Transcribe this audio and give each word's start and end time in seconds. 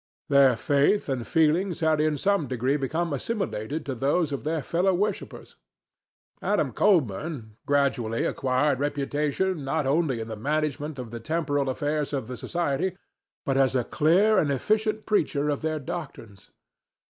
Their 0.29 0.57
faith 0.57 1.07
and 1.09 1.27
feelings 1.27 1.81
had 1.81 2.01
in 2.01 2.17
some 2.17 2.47
degree 2.47 2.75
become 2.75 3.13
assimilated 3.13 3.85
to 3.85 3.93
those 3.93 4.31
of 4.31 4.43
their 4.43 4.63
fellow 4.63 4.95
worshippers. 4.95 5.57
Adam 6.41 6.71
Colburn 6.71 7.55
gradually 7.67 8.25
acquired 8.25 8.79
reputation 8.79 9.63
not 9.63 9.85
only 9.85 10.19
in 10.19 10.27
the 10.27 10.35
management 10.35 10.97
of 10.97 11.11
the 11.11 11.19
temporal 11.19 11.69
affairs 11.69 12.13
of 12.13 12.25
the 12.27 12.35
society, 12.35 12.97
but 13.45 13.57
as 13.57 13.75
a 13.75 13.83
clear 13.83 14.39
and 14.39 14.49
efficient 14.51 15.05
preacher 15.05 15.49
of 15.49 15.61
their 15.61 15.77
doctrines. 15.77 16.49